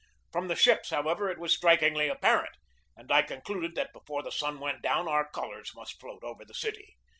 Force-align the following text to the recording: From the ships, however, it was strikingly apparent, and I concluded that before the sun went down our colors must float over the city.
From 0.31 0.47
the 0.47 0.55
ships, 0.55 0.89
however, 0.89 1.29
it 1.29 1.37
was 1.37 1.53
strikingly 1.55 2.07
apparent, 2.07 2.55
and 2.97 3.11
I 3.11 3.21
concluded 3.21 3.75
that 3.75 3.93
before 3.93 4.23
the 4.23 4.31
sun 4.31 4.59
went 4.59 4.81
down 4.81 5.07
our 5.07 5.29
colors 5.29 5.73
must 5.75 5.99
float 5.99 6.23
over 6.23 6.43
the 6.43 6.55
city. 6.55 6.95